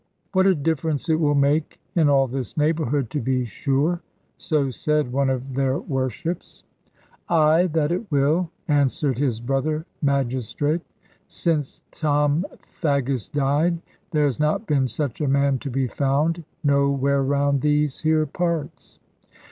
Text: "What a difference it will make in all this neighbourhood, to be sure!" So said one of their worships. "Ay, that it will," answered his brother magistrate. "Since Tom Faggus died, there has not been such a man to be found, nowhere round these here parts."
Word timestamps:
"What 0.33 0.47
a 0.47 0.55
difference 0.55 1.09
it 1.09 1.19
will 1.19 1.35
make 1.35 1.79
in 1.93 2.09
all 2.09 2.25
this 2.25 2.57
neighbourhood, 2.57 3.11
to 3.11 3.21
be 3.21 3.45
sure!" 3.45 4.01
So 4.35 4.71
said 4.71 5.11
one 5.13 5.29
of 5.29 5.53
their 5.53 5.77
worships. 5.77 6.63
"Ay, 7.29 7.67
that 7.73 7.91
it 7.91 8.11
will," 8.11 8.49
answered 8.67 9.19
his 9.19 9.39
brother 9.39 9.85
magistrate. 10.01 10.81
"Since 11.27 11.83
Tom 11.91 12.47
Faggus 12.63 13.29
died, 13.29 13.79
there 14.09 14.25
has 14.25 14.39
not 14.39 14.65
been 14.65 14.87
such 14.87 15.21
a 15.21 15.27
man 15.27 15.59
to 15.59 15.69
be 15.69 15.85
found, 15.87 16.45
nowhere 16.63 17.21
round 17.21 17.61
these 17.61 17.99
here 17.99 18.25
parts." 18.25 18.97